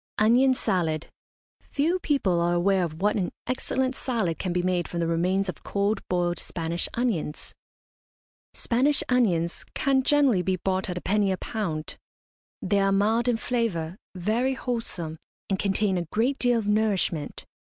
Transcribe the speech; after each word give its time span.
ONION 0.19 0.55
SALAD. 0.55 1.11
Few 1.61 1.99
people 1.99 2.41
are 2.41 2.55
aware 2.55 2.83
of 2.83 3.03
what 3.03 3.15
an 3.17 3.31
excellent 3.45 3.95
salad 3.95 4.39
can 4.39 4.51
be 4.51 4.63
made 4.63 4.87
from 4.87 4.99
the 4.99 5.05
remains 5.05 5.47
of 5.47 5.61
cold 5.61 6.01
boiled 6.09 6.39
Spanish 6.39 6.89
onions. 6.95 7.53
Spanish 8.55 9.03
onions 9.09 9.63
can 9.75 10.01
generally 10.01 10.41
be 10.41 10.55
bought 10.55 10.89
at 10.89 10.97
a 10.97 11.01
penny 11.01 11.31
a 11.31 11.37
pound. 11.37 11.97
They 12.63 12.79
are 12.79 12.91
mild 12.91 13.27
in 13.27 13.37
flavour, 13.37 13.95
very 14.15 14.55
wholesome, 14.55 15.19
and 15.51 15.59
contain 15.59 15.99
a 15.99 16.05
great 16.09 16.39
deal 16.39 16.57
of 16.57 16.65
nourishment. 16.65 17.45